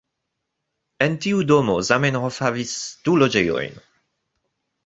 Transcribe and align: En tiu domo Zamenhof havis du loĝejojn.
En 1.07 1.17
tiu 1.25 1.43
domo 1.51 1.77
Zamenhof 1.91 2.39
havis 2.47 2.75
du 3.07 3.19
loĝejojn. 3.25 3.81